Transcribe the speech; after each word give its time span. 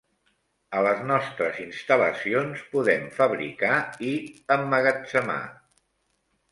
A 0.77 0.79
les 0.85 1.03
nostres 1.11 1.59
instal·lacions 1.65 2.65
podem 2.73 3.07
fabricar 3.19 3.79
i 4.13 4.19
emmagatzemar. 4.59 5.43